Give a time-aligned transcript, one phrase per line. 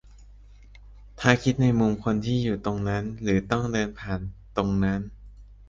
[1.19, 4.19] ถ้าคิดในมุมคนที่อยู่ตรงนั้นหรือต้องเดินผ่าน
[4.57, 4.99] ตรงนั้น